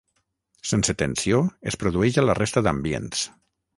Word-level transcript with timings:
Sense 0.69 0.95
tensió 1.01 1.41
es 1.73 1.79
produeix 1.83 2.19
a 2.23 2.25
la 2.31 2.37
resta 2.41 2.65
d'ambients. 2.69 3.23